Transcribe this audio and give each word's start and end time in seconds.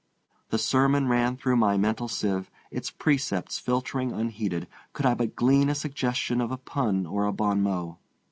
The 0.49 0.57
sermon 0.57 1.07
ran 1.09 1.37
through 1.37 1.57
my 1.57 1.77
mental 1.77 2.07
sieve, 2.07 2.49
its 2.71 2.89
precepts 2.89 3.59
filtering 3.59 4.11
unheeded, 4.11 4.67
could 4.93 5.05
I 5.05 5.13
but 5.13 5.35
glean 5.35 5.69
a 5.69 5.75
suggestion 5.75 6.41
of 6.41 6.49
a 6.51 6.57
pun 6.57 7.05
or 7.05 7.25
a 7.25 7.31
bon 7.31 7.61
mot. 7.61 7.99